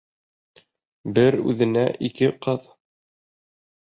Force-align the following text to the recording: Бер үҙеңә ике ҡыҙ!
Бер 1.19 1.37
үҙеңә 1.53 1.85
ике 2.11 2.31
ҡыҙ! 2.47 2.67